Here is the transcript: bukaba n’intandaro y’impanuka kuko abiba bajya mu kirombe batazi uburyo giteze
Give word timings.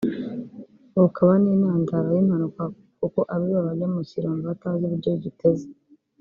bukaba 1.01 1.33
n’intandaro 1.43 2.07
y’impanuka 2.15 2.63
kuko 2.99 3.19
abiba 3.33 3.59
bajya 3.67 3.87
mu 3.95 4.01
kirombe 4.09 4.41
batazi 4.49 4.81
uburyo 4.85 5.11
giteze 5.25 5.65